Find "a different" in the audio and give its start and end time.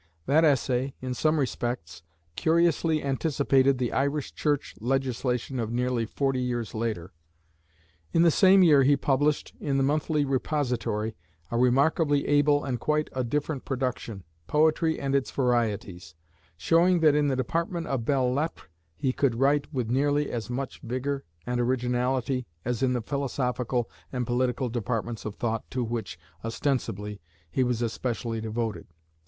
13.13-13.63